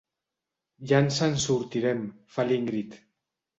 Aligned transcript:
Ja 0.91 1.01
ens 1.03 1.19
en 1.27 1.37
sortirem 1.45 2.03
—fa 2.39 2.49
l'Ingrid. 2.51 3.01